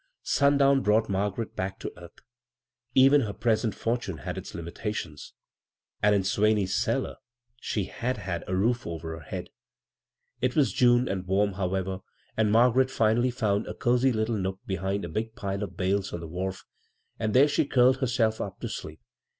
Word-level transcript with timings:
Dwn 0.25 0.81
brought 0.81 1.09
Margaret 1.09 1.55
back 1.55 1.77
to 1.81 1.91
earth 1.95 2.15
her 2.97 3.33
present 3.33 3.75
fortune 3.75 4.17
had 4.17 4.35
its 4.35 4.53
limita 4.53 4.81
b, 4.81 4.81
Google 4.81 4.81
CROSS 4.81 4.81
CURRENTS 4.81 4.97
tions, 4.99 5.33
and 6.01 6.15
in 6.15 6.21
Swane/s 6.23 6.73
cellar 6.73 7.17
she 7.57 7.83
had 7.83 8.43
\ 8.45 8.47
a 8.47 8.55
roof 8.55 8.87
over 8.87 9.13
her 9.15 9.19
head! 9.23 9.49
It 10.41 10.55
was 10.55 10.73
June, 10.73 11.07
i 11.07 11.13
warm, 11.17 11.53
however, 11.53 11.99
and 12.35 12.51
Margaret 12.51 12.87
finaJly 12.89 13.31
foun 13.31 13.71
cozy 13.75 14.11
little 14.11 14.37
nook 14.37 14.59
behind 14.65 15.05
a 15.05 15.07
big 15.07 15.35
pile 15.35 15.61
of 15.61 15.77
bales 15.77 16.09
the 16.09 16.25
wharf; 16.25 16.65
and 17.19 17.35
there 17.35 17.47
she 17.47 17.67
curled 17.67 17.97
herself 17.97 18.37
to 18.57 18.67
sleep. 18.69 19.01